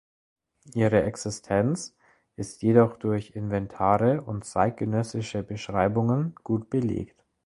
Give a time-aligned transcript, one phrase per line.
[0.73, 1.95] Ihre Existenz
[2.35, 7.23] ist jedoch durch Inventare und zeitgenössische Beschreibungen gut belegt.